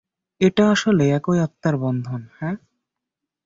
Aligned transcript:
এটা 0.41 0.63
আসলে 0.71 1.03
একই 1.11 1.37
আত্মার 1.39 1.75
বন্ধন 1.77 2.21
-হ্যাঁ। 2.29 2.55